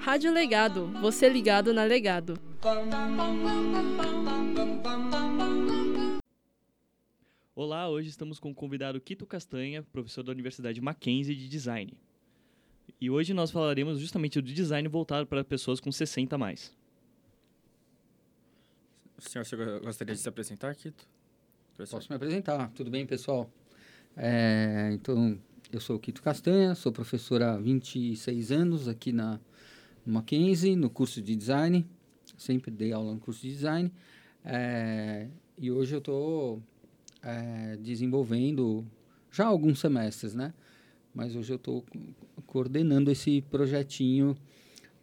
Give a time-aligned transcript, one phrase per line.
[0.00, 2.36] Rádio Legado, você ligado na Legado.
[7.54, 11.96] Olá, hoje estamos com o convidado Quito Castanha, professor da Universidade Mackenzie de Design.
[13.00, 16.76] E hoje nós falaremos justamente do design voltado para pessoas com 60 a mais.
[19.16, 21.06] O senhor, você gostaria de se apresentar, Quito?
[21.76, 21.98] Professor.
[21.98, 22.68] Posso me apresentar.
[22.72, 23.48] Tudo bem, pessoal?
[24.16, 25.38] É, então,
[25.70, 29.38] eu sou o Quito Castanha, sou professor há 26 anos aqui na
[30.04, 31.86] Mackenzie, no curso de design.
[32.38, 33.92] Sempre dei aula no curso de design.
[34.44, 35.28] É,
[35.58, 36.62] e hoje eu estou
[37.22, 38.86] é, desenvolvendo
[39.30, 40.54] já alguns semestres, né?
[41.14, 41.84] Mas hoje eu estou
[42.46, 44.36] coordenando esse projetinho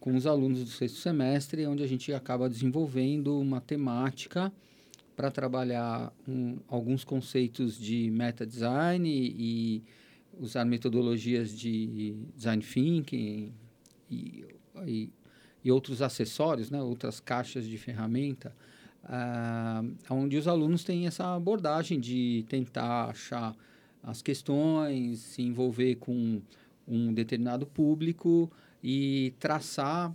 [0.00, 4.52] com os alunos do sexto semestre, onde a gente acaba desenvolvendo uma temática
[5.14, 9.82] para trabalhar um, alguns conceitos de meta design e, e
[10.38, 13.52] usar metodologias de design thinking
[14.10, 14.44] e,
[14.84, 15.10] e,
[15.64, 18.54] e outros acessórios, né, outras caixas de ferramenta,
[19.04, 23.56] uh, onde os alunos têm essa abordagem de tentar achar
[24.02, 26.40] as questões, se envolver com
[26.86, 28.50] um determinado público
[28.82, 30.14] e traçar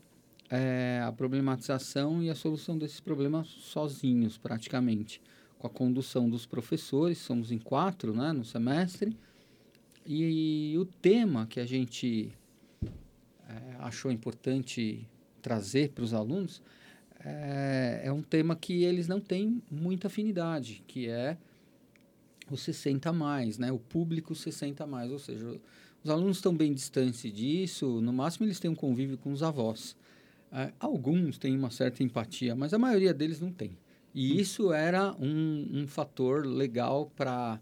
[0.50, 5.22] é, a problematização e a solução desses problemas sozinhos, praticamente,
[5.58, 9.16] com a condução dos professores, somos em quatro né, no semestre,
[10.14, 12.32] e, o tema que a gente
[13.48, 15.08] é, achou importante
[15.42, 16.62] trazer para os alunos
[17.24, 21.38] é, é um tema que eles não têm muita afinidade, que é
[22.50, 23.72] o 60 mais, né?
[23.72, 25.60] O público 60 mais, ou seja,
[26.04, 29.96] os alunos estão bem distantes disso, no máximo eles têm um convívio com os avós.
[30.52, 33.78] Uh, alguns têm uma certa empatia, mas a maioria deles não tem.
[34.14, 34.36] E hum.
[34.36, 37.62] isso era um, um fator legal para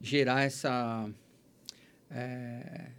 [0.00, 1.10] gerar essa,
[2.10, 2.90] é,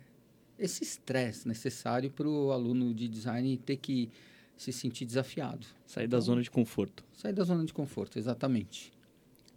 [0.57, 4.09] esse estresse necessário para o aluno de design ter que
[4.55, 5.65] se sentir desafiado.
[5.85, 7.03] Sair então, da zona de conforto.
[7.13, 8.93] Sair da zona de conforto, exatamente.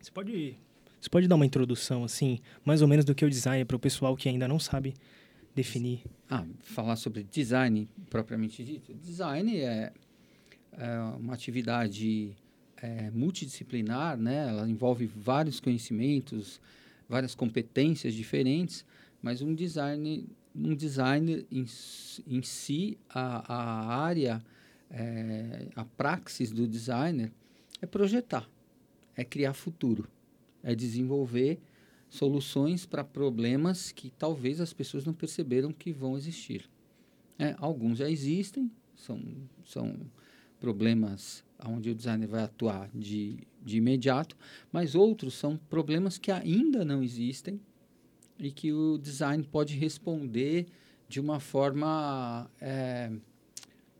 [0.01, 0.57] Você pode,
[1.01, 3.77] você pode dar uma introdução, assim, mais ou menos do que é o design para
[3.77, 4.95] o pessoal que ainda não sabe
[5.55, 6.03] definir?
[6.29, 8.95] Ah, falar sobre design propriamente dito.
[8.95, 9.93] Design é,
[10.73, 12.35] é uma atividade
[12.79, 14.49] é, multidisciplinar, né?
[14.49, 16.61] Ela envolve vários conhecimentos,
[17.09, 18.85] várias competências diferentes,
[19.25, 21.65] mas um design, um design em,
[22.27, 24.45] em si, a, a área,
[24.91, 27.33] é, a praxis do designer
[27.81, 28.47] é projetar,
[29.17, 30.07] é criar futuro,
[30.63, 31.59] é desenvolver
[32.11, 36.69] soluções para problemas que talvez as pessoas não perceberam que vão existir.
[37.39, 39.23] É, alguns já existem, são,
[39.65, 39.97] são
[40.61, 44.37] problemas onde o designer vai atuar de, de imediato,
[44.71, 47.59] mas outros são problemas que ainda não existem
[48.39, 50.67] e que o design pode responder
[51.09, 53.11] de uma forma é,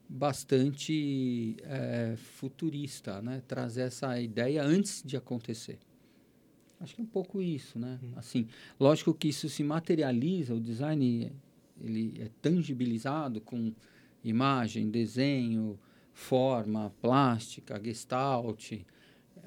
[0.09, 3.43] bastante é, futurista, né?
[3.47, 5.79] trazer essa ideia antes de acontecer.
[6.81, 7.99] Acho que é um pouco isso, né?
[8.03, 8.13] Hum.
[8.17, 11.33] Assim, lógico que isso se materializa, o design
[11.81, 13.73] ele é tangibilizado com
[14.23, 15.79] imagem, desenho,
[16.13, 18.73] forma, plástica, gestalt.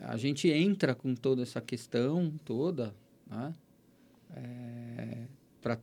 [0.01, 2.95] A gente entra com toda essa questão toda,
[3.25, 3.53] né?
[4.35, 5.25] É,
[5.61, 5.79] pra,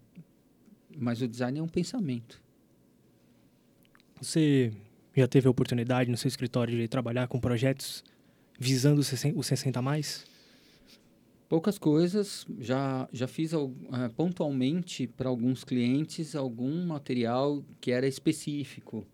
[0.97, 2.43] mas o design é um pensamento.
[4.21, 4.73] Você
[5.15, 8.05] já teve a oportunidade no seu escritório de trabalhar com projetos
[8.59, 10.25] visando o 60 mais?
[11.49, 13.71] Poucas coisas, já, já fiz uh,
[14.17, 19.07] pontualmente para alguns clientes algum material que era específico.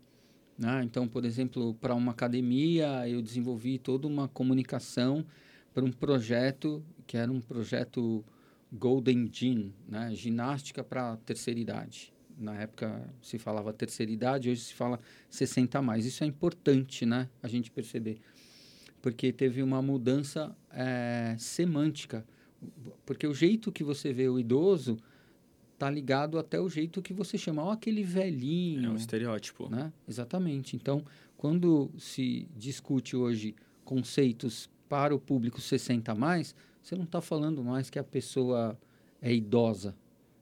[0.57, 0.81] Né?
[0.83, 5.25] Então, por exemplo, para uma academia, eu desenvolvi toda uma comunicação
[5.73, 8.23] para um projeto que era um projeto
[8.71, 10.13] Golden Gym, né?
[10.15, 12.13] ginástica para terceira idade.
[12.37, 14.99] Na época se falava terceira idade, hoje se fala
[15.29, 16.05] 60 a mais.
[16.05, 17.29] Isso é importante né?
[17.43, 18.19] a gente perceber
[19.01, 22.25] porque teve uma mudança é, semântica.
[23.05, 24.97] Porque o jeito que você vê o idoso
[25.77, 28.85] tá ligado até o jeito que você chama, oh, aquele velhinho.
[28.85, 29.67] É um estereótipo.
[29.67, 29.91] Né?
[30.07, 30.75] Exatamente.
[30.75, 31.03] Então,
[31.35, 37.63] quando se discute hoje conceitos para o público 60 a mais, você não está falando
[37.63, 38.77] mais que a pessoa
[39.21, 39.95] é idosa,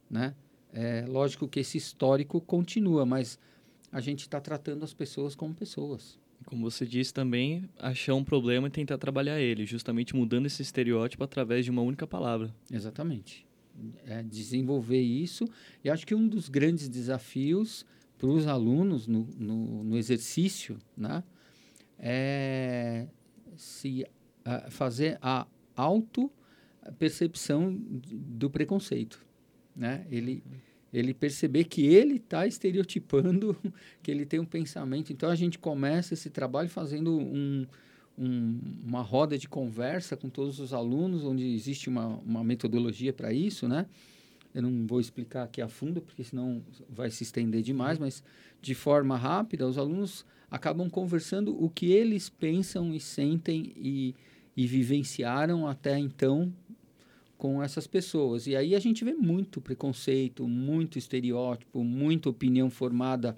[0.10, 0.36] né?
[0.72, 3.40] É lógico que esse histórico continua, mas
[3.92, 8.68] a gente está tratando as pessoas como pessoas como você disse também, achar um problema
[8.68, 12.54] e tentar trabalhar ele, justamente mudando esse estereótipo através de uma única palavra.
[12.72, 13.46] Exatamente.
[14.06, 15.46] É desenvolver isso.
[15.84, 17.86] E acho que um dos grandes desafios
[18.18, 21.24] para os alunos no, no, no, exercício né,
[21.98, 23.08] é
[23.56, 24.06] se
[24.46, 25.48] uh, fazer a
[25.80, 26.32] auto
[26.98, 29.20] percepção do preconceito.
[29.76, 30.06] Né?
[30.12, 30.44] Ele,
[30.94, 33.56] ele perceber que ele está estereotipando,
[34.02, 35.12] que ele tem um pensamento.
[35.12, 37.66] Então a gente começa esse trabalho fazendo um,
[38.18, 43.32] um, uma roda de conversa com todos os alunos, onde existe uma, uma metodologia para
[43.32, 43.86] isso, né?
[44.54, 48.24] Eu não vou explicar aqui a fundo, porque senão vai se estender demais, mas
[48.60, 54.16] de forma rápida, os alunos acabam conversando o que eles pensam e sentem e,
[54.60, 56.54] e vivenciaram até então
[57.38, 58.46] com essas pessoas.
[58.46, 63.38] E aí a gente vê muito preconceito, muito estereótipo, muita opinião formada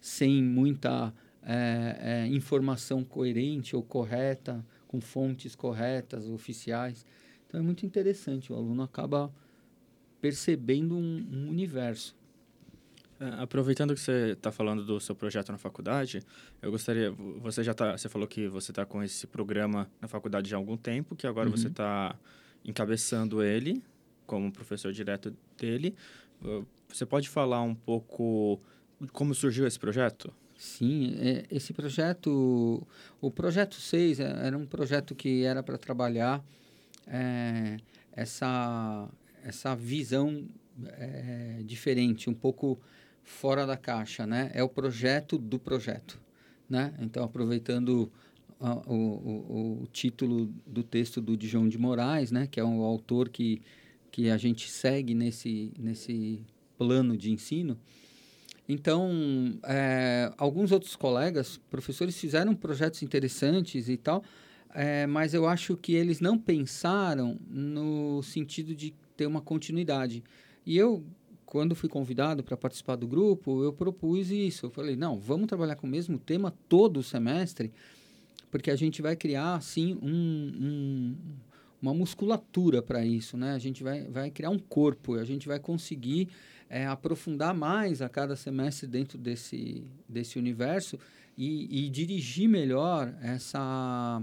[0.00, 7.06] sem muita é, é, informação coerente ou correta, com fontes corretas, oficiais.
[7.46, 9.32] Então é muito interessante, o aluno acaba
[10.20, 12.16] percebendo um, um universo.
[13.20, 16.22] É, aproveitando que você está falando do seu projeto na faculdade,
[16.62, 17.10] eu gostaria,
[17.42, 20.58] você já tá, você falou que você está com esse programa na faculdade já há
[20.58, 21.54] algum tempo, que agora uhum.
[21.54, 22.16] você está
[22.64, 23.82] encabeçando ele
[24.26, 25.94] como professor direto dele.
[26.88, 28.58] Você pode falar um pouco
[29.12, 30.32] como surgiu esse projeto?
[30.56, 32.86] Sim, é, esse projeto,
[33.20, 36.44] o projeto 6 é, era um projeto que era para trabalhar
[37.06, 37.78] é,
[38.12, 39.08] essa,
[39.42, 40.46] essa visão
[40.86, 42.78] é, diferente, um pouco
[43.22, 44.50] fora da caixa, né?
[44.54, 46.20] É o projeto do projeto,
[46.68, 46.94] né?
[47.00, 48.10] Então, aproveitando
[48.60, 53.30] o, o, o, título do texto do Dijon de Moraes, né, que é um autor
[53.30, 53.62] que,
[54.10, 56.44] que a gente segue nesse, nesse
[56.76, 57.78] plano de ensino.
[58.68, 64.22] Então, é, alguns outros colegas, professores, fizeram projetos interessantes e tal,
[64.72, 70.22] é, mas eu acho que eles não pensaram no sentido de ter uma continuidade.
[70.64, 71.02] E eu,
[71.50, 74.66] quando fui convidado para participar do grupo, eu propus isso.
[74.66, 77.72] Eu falei, não, vamos trabalhar com o mesmo tema todo o semestre,
[78.52, 81.16] porque a gente vai criar, assim, um, um,
[81.82, 83.52] uma musculatura para isso, né?
[83.52, 86.28] A gente vai, vai criar um corpo, a gente vai conseguir
[86.68, 91.00] é, aprofundar mais a cada semestre dentro desse, desse universo
[91.36, 94.22] e, e dirigir melhor essa,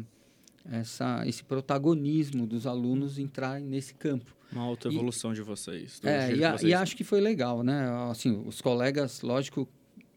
[0.71, 4.35] essa, esse protagonismo dos alunos entrar nesse campo.
[4.51, 5.99] Uma autoevolução de vocês.
[6.03, 6.71] É, e, a, vocês...
[6.71, 7.89] e acho que foi legal, né?
[8.09, 9.67] Assim, os colegas, lógico,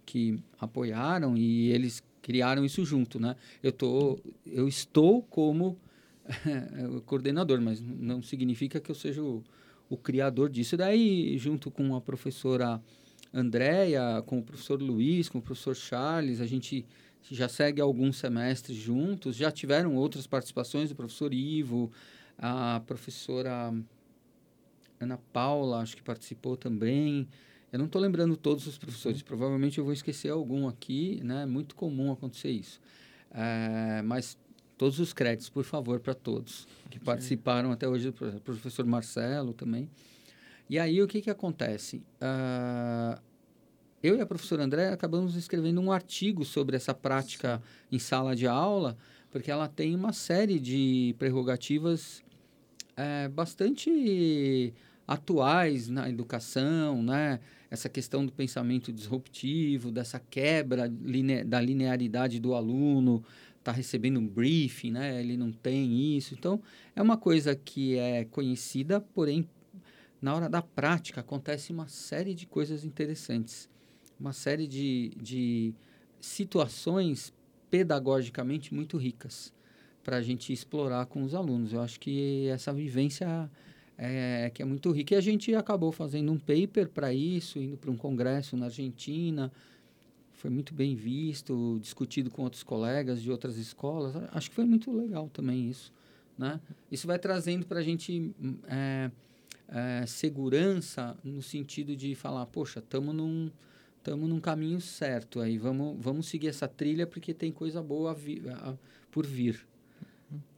[0.06, 3.35] que apoiaram e eles criaram isso junto, né?
[3.62, 5.79] Eu tô, eu estou como
[7.06, 9.43] coordenador, mas não significa que eu seja o,
[9.88, 10.75] o criador disso.
[10.75, 12.81] E daí, junto com a professora
[13.32, 16.85] Andréia, com o professor Luiz, com o professor Charles, a gente
[17.31, 19.37] já segue alguns semestres juntos.
[19.37, 21.91] Já tiveram outras participações do professor Ivo,
[22.39, 23.73] a professora
[24.99, 27.29] Ana Paula, acho que participou também.
[27.73, 29.27] Eu não estou lembrando todos os professores, uhum.
[29.27, 31.43] provavelmente eu vou esquecer algum aqui, né?
[31.45, 32.81] É muito comum acontecer isso.
[33.31, 34.37] É, mas
[34.77, 37.05] todos os créditos, por favor, para todos que Sim.
[37.05, 39.89] participaram até hoje, o professor Marcelo também.
[40.69, 42.03] E aí o que, que acontece?
[42.21, 43.21] Uh,
[44.02, 47.62] eu e a professora André acabamos escrevendo um artigo sobre essa prática
[47.93, 48.97] em sala de aula,
[49.31, 52.23] porque ela tem uma série de prerrogativas
[52.97, 54.75] é, bastante
[55.06, 57.41] atuais na educação, né?
[57.70, 60.88] Essa questão do pensamento disruptivo, dessa quebra
[61.47, 63.23] da linearidade do aluno,
[63.58, 65.20] está recebendo um briefing, né?
[65.20, 66.35] Ele não tem isso.
[66.35, 66.61] Então,
[66.97, 69.49] é uma coisa que é conhecida, porém,
[70.20, 73.70] na hora da prática, acontece uma série de coisas interessantes.
[74.21, 75.73] Uma série de, de
[76.21, 77.33] situações
[77.71, 79.53] pedagogicamente muito ricas
[80.05, 81.73] para a gente explorar com os alunos.
[81.73, 83.50] Eu acho que essa vivência
[83.97, 85.15] é, que é muito rica.
[85.15, 89.53] E a gente acabou fazendo um paper para isso, indo para um congresso na Argentina.
[90.33, 94.17] Foi muito bem visto, discutido com outros colegas de outras escolas.
[94.33, 95.93] Acho que foi muito legal também isso.
[96.39, 96.59] Né?
[96.91, 98.35] Isso vai trazendo para a gente
[98.67, 99.11] é,
[99.69, 103.50] é, segurança no sentido de falar, poxa, estamos num,
[104.02, 108.14] tamo num caminho certo aí, vamos, vamos seguir essa trilha porque tem coisa boa a
[108.14, 108.75] vi, a,
[109.11, 109.66] por vir.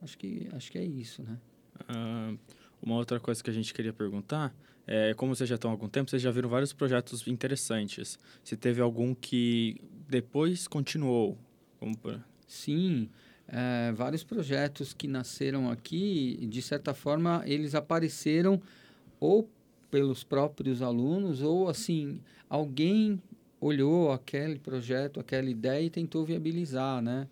[0.02, 1.38] Acho que, acho que é isso, né?
[1.82, 2.38] Uh,
[2.80, 4.54] uma outra coisa que a gente queria perguntar
[4.86, 8.18] é, como vocês já estão há algum tempo, vocês já viram vários projetos interessantes.
[8.42, 11.38] Se teve algum que depois continuou?
[11.78, 11.96] Como...
[12.46, 13.08] Sim,
[13.46, 18.60] é, vários projetos que nasceram aqui, de certa forma, eles apareceram
[19.20, 19.48] ou
[19.90, 23.22] pelos próprios alunos, ou assim, alguém
[23.62, 27.26] olhou aquele projeto, aquela ideia e tentou viabilizar, né?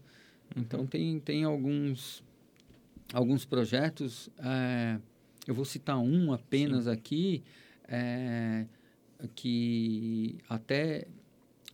[0.56, 0.86] Então, uhum.
[0.86, 2.22] tem, tem alguns,
[3.12, 4.30] alguns projetos...
[4.38, 4.98] É,
[5.46, 6.90] eu vou citar um apenas Sim.
[6.90, 7.42] aqui,
[7.88, 8.66] é,
[9.34, 11.08] que até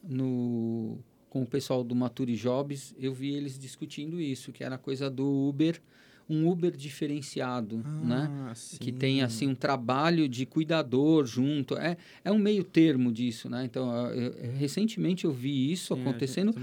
[0.03, 0.99] no,
[1.29, 5.11] com o pessoal do Maturi Jobs, eu vi eles discutindo isso, que era a coisa
[5.11, 5.81] do Uber.
[6.29, 8.29] Um Uber diferenciado, né?
[8.49, 8.93] Ah, que sim.
[8.93, 11.77] tem assim um trabalho de cuidador junto.
[11.77, 13.65] É, é um meio termo disso né?
[13.65, 16.55] Então eu- eu- recentemente eu vi isso Sim, acontecendo.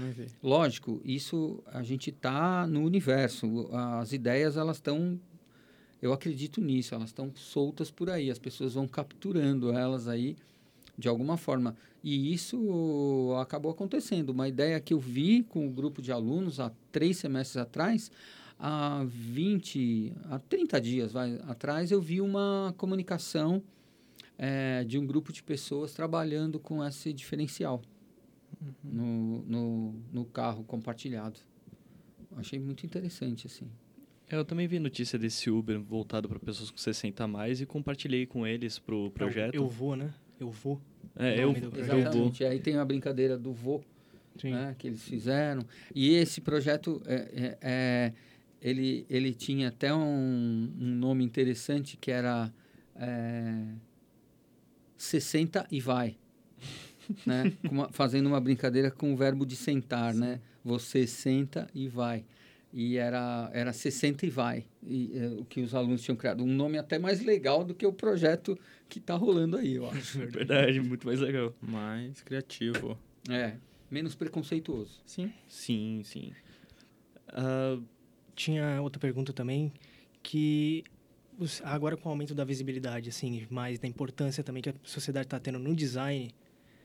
[0.42, 3.68] lógico isso a gente tá no universo.
[3.72, 5.18] As ideias elas estão
[6.02, 8.30] eu acredito nisso elas estão soltas por aí.
[8.30, 10.36] As pessoas vão capturando elas aí
[10.98, 11.74] de alguma forma.
[12.02, 14.28] E isso acabou acontecendo.
[14.28, 18.10] Uma ideia que eu vi com o grupo de alunos há três semestres atrás
[18.58, 23.62] há 20, há 30 dias vai, atrás, eu vi uma comunicação
[24.38, 27.82] eh, de um grupo de pessoas trabalhando com esse diferencial
[28.82, 31.40] no, no, no carro compartilhado.
[32.36, 33.70] Achei muito interessante, assim.
[34.28, 37.66] É, Eu também vi notícia desse Uber voltado para pessoas com 60 a mais e
[37.66, 39.54] compartilhei com eles pro projeto.
[39.54, 40.12] Eu vou, né?
[40.40, 40.80] Eu vou.
[41.16, 41.80] é, o eu, eu vou.
[41.80, 42.44] Exatamente.
[42.44, 43.82] Aí tem a brincadeira do vô,
[44.36, 44.50] Sim.
[44.50, 45.62] né, que eles fizeram.
[45.94, 48.12] E esse projeto, é, é, é,
[48.64, 52.50] ele, ele tinha até um, um nome interessante que era
[52.96, 53.74] é,
[54.96, 56.16] 60 e vai.
[57.26, 57.52] né?
[57.70, 60.40] Uma- fazendo uma brincadeira com o verbo de sentar, né?
[60.64, 62.24] Você senta e vai.
[62.72, 66.42] E era, era 60 e vai, e, é, o que os alunos tinham criado.
[66.42, 70.18] Um nome até mais legal do que o projeto que está rolando aí, eu acho.
[70.26, 71.54] Verdade, muito mais legal.
[71.62, 72.98] Mais criativo.
[73.30, 73.54] É,
[73.88, 75.00] menos preconceituoso.
[75.06, 75.32] Sim.
[75.46, 76.32] Sim, sim.
[77.28, 77.78] Ah,
[78.34, 79.72] Tinha outra pergunta também,
[80.22, 80.84] que
[81.62, 85.38] agora com o aumento da visibilidade, assim, mais da importância também que a sociedade está
[85.38, 86.30] tendo no design,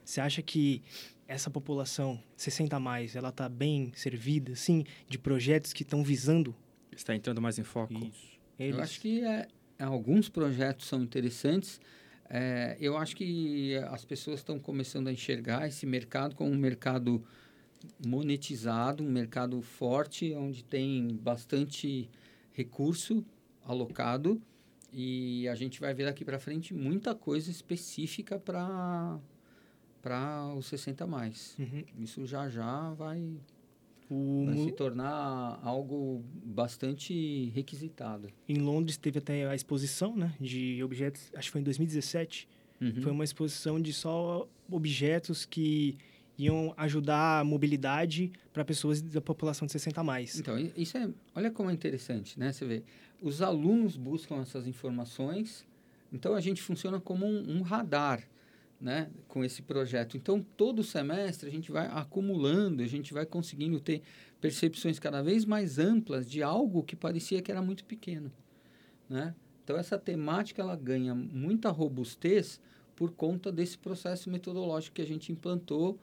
[0.04, 0.82] você acha que
[1.28, 6.56] essa população 60 a mais, ela está bem servida, assim, de projetos que estão visando
[7.00, 7.94] Está entrando mais em foco.
[7.94, 8.76] eles?
[8.78, 9.48] Eu acho que é,
[9.80, 11.80] alguns projetos são interessantes.
[12.30, 17.24] É, eu acho que as pessoas estão começando a enxergar esse mercado como um mercado
[18.06, 22.10] monetizado, um mercado forte, onde tem bastante
[22.52, 23.26] recurso
[23.64, 24.42] alocado
[24.92, 29.20] e a gente vai ver daqui para frente muita coisa específica para
[30.02, 31.58] para os 60 a mais.
[31.60, 31.84] Uhum.
[32.00, 33.38] Isso já já vai,
[34.10, 38.30] O vai se tornar algo bastante requisitado.
[38.48, 42.48] Em Londres teve até a exposição, né, de objetos, acho que foi em 2017,
[42.82, 43.02] Uhum.
[43.02, 45.98] Foi uma exposição de só objetos que
[46.40, 50.40] iam ajudar a mobilidade para pessoas da população de 60 a mais.
[50.40, 51.10] Então, isso é.
[51.36, 52.54] Olha como é interessante, né?
[52.54, 52.84] Você vê,
[53.22, 55.68] os alunos buscam essas informações,
[56.14, 58.24] então a gente funciona como um, um radar,
[58.80, 59.10] né?
[59.28, 60.16] Com esse projeto.
[60.16, 64.02] Então, todo semestre a gente vai acumulando, a gente vai conseguindo ter
[64.40, 68.32] percepções cada vez mais amplas de algo que parecia que era muito pequeno,
[69.10, 69.36] né?
[69.62, 72.62] Então, essa temática ela ganha muita robustez
[72.96, 76.00] por conta desse processo metodológico que a gente implantou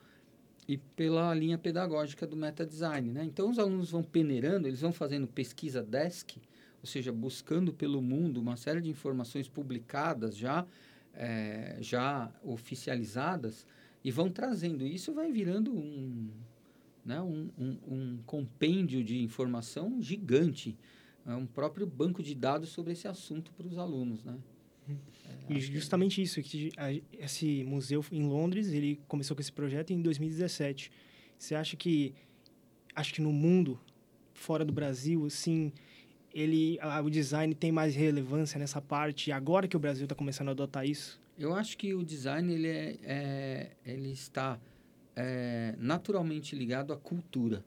[0.67, 3.23] e pela linha pedagógica do meta design, né?
[3.23, 6.37] Então os alunos vão peneirando, eles vão fazendo pesquisa desk,
[6.81, 10.65] ou seja, buscando pelo mundo uma série de informações publicadas já
[11.13, 13.65] eh, já oficializadas
[14.03, 16.29] e vão trazendo isso, vai virando um
[17.07, 20.77] né, um, um, um compêndio de informação gigante,
[21.25, 24.37] é um próprio banco de dados sobre esse assunto para os alunos, né?
[25.49, 26.71] E justamente isso, que
[27.17, 30.91] esse museu em Londres, ele começou com esse projeto em 2017.
[31.37, 32.13] Você acha que,
[32.95, 33.79] acho que no mundo,
[34.33, 35.71] fora do Brasil, assim,
[36.33, 40.49] ele, a- o design tem mais relevância nessa parte, agora que o Brasil está começando
[40.49, 41.19] a adotar isso?
[41.39, 44.59] Eu acho que o design ele, é, é- ele está
[45.19, 47.65] é, naturalmente ligado à cultura.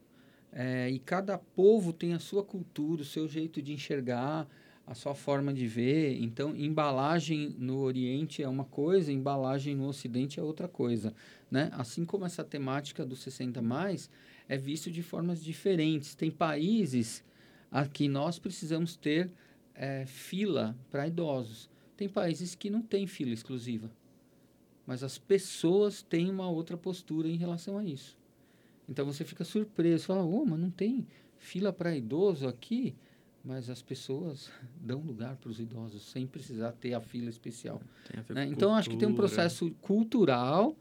[0.52, 4.46] É, e cada povo tem a sua cultura, o seu jeito de enxergar,
[4.86, 6.20] a sua forma de ver.
[6.20, 11.14] Então, embalagem no Oriente é uma coisa, embalagem no Ocidente é outra coisa.
[11.50, 11.70] Né?
[11.72, 14.10] Assim como essa temática do 60 mais
[14.48, 16.14] é visto de formas diferentes.
[16.14, 17.24] Tem países
[17.70, 19.30] a que nós precisamos ter
[19.74, 21.70] é, fila para idosos.
[21.96, 23.90] Tem países que não têm fila exclusiva,
[24.86, 28.18] mas as pessoas têm uma outra postura em relação a isso.
[28.88, 31.06] Então você fica surpreso, fala, oh, mas não tem
[31.38, 32.94] fila para idoso aqui,
[33.44, 37.80] mas as pessoas dão lugar para os idosos sem precisar ter a fila especial.
[38.28, 38.46] A né?
[38.46, 40.76] Então acho que tem um processo cultural,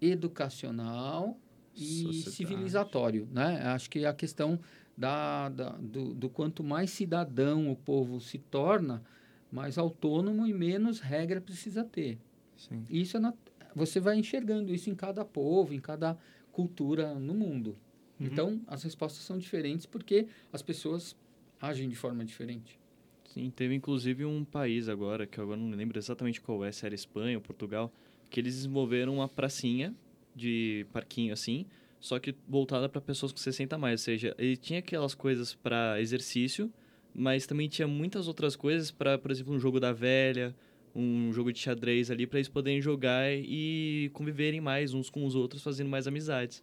[0.00, 1.38] educacional
[1.74, 2.30] e sociedade.
[2.36, 3.62] civilizatório, né?
[3.66, 4.58] Acho que a questão
[4.96, 9.02] da, da- do, do quanto mais cidadão o povo se torna,
[9.50, 12.18] mais autônomo e menos regra precisa ter.
[12.56, 12.84] Sim.
[12.88, 13.36] Isso é nat-
[13.74, 16.18] você vai enxergando isso em cada povo, em cada
[16.52, 17.76] cultura no mundo.
[18.18, 18.26] Uhum.
[18.26, 21.16] Então, as respostas são diferentes porque as pessoas
[21.60, 22.78] agem de forma diferente.
[23.24, 26.72] Sim, teve inclusive um país agora, que eu agora não me lembro exatamente qual é,
[26.72, 27.92] se era Espanha ou Portugal,
[28.28, 29.94] que eles desenvolveram uma pracinha
[30.34, 31.66] de parquinho assim,
[32.00, 35.54] só que voltada para pessoas com 60 a mais, ou seja, ele tinha aquelas coisas
[35.54, 36.72] para exercício,
[37.14, 40.54] mas também tinha muitas outras coisas para, por exemplo, um jogo da velha,
[40.94, 45.34] um jogo de xadrez ali para eles poderem jogar e conviverem mais uns com os
[45.34, 46.62] outros, fazendo mais amizades.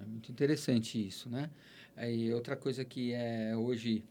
[0.00, 1.50] É muito interessante isso, né?
[2.00, 4.04] E outra coisa que é hoje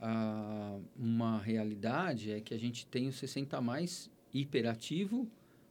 [0.00, 5.28] ah, uma realidade é que a gente tem o 60 mais hiperativo,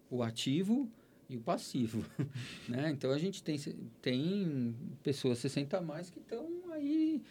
[0.10, 0.90] o ativo
[1.30, 2.06] e o passivo,
[2.68, 2.90] né?
[2.92, 3.58] Então a gente tem,
[4.02, 7.22] tem pessoas 60 mais que estão aí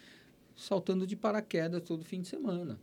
[0.55, 2.79] saltando de paraquedas todo fim de semana.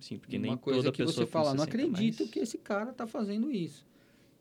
[0.00, 2.30] Sim, porque Uma nem coisa toda que pessoa você fala, não 60 acredito mais...
[2.30, 3.86] que esse cara está fazendo isso,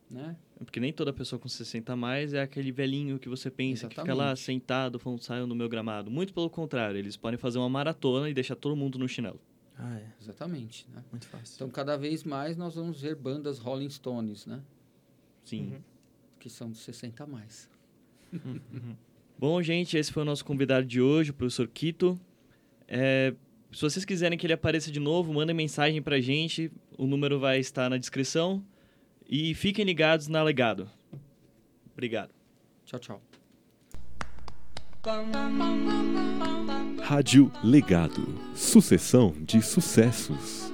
[0.09, 0.35] né?
[0.57, 3.95] Porque nem toda pessoa com 60 a mais é aquele velhinho que você pensa que
[3.95, 4.41] fica lá Exatamente.
[4.41, 6.09] sentado falando, saiam no meu gramado.
[6.09, 9.39] Muito pelo contrário, eles podem fazer uma maratona e deixar todo mundo no chinelo.
[9.77, 10.07] Ah, é.
[10.19, 11.03] Exatamente, né?
[11.11, 11.55] Muito fácil.
[11.55, 14.61] Então cada vez mais nós vamos ver bandas Rolling Stones, né?
[15.45, 15.73] Sim.
[15.73, 15.81] Uhum.
[16.39, 17.69] Que são de 60 a mais.
[19.39, 22.19] Bom, gente, esse foi o nosso convidado de hoje, o professor Quito.
[22.87, 23.33] É,
[23.71, 26.71] se vocês quiserem que ele apareça de novo, mandem mensagem pra gente.
[26.97, 28.61] O número vai estar na descrição.
[29.31, 30.89] E fiquem ligados na Legado.
[31.93, 32.33] Obrigado.
[32.83, 33.21] Tchau, tchau.
[37.03, 38.27] Rádio Legado.
[38.55, 40.68] Sucessão de sucessos.